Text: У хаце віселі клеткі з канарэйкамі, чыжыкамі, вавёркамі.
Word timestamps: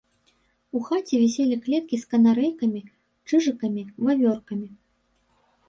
У 0.79 0.79
хаце 0.87 1.19
віселі 1.23 1.57
клеткі 1.65 1.99
з 2.05 2.09
канарэйкамі, 2.15 2.81
чыжыкамі, 3.29 3.87
вавёркамі. 4.09 4.67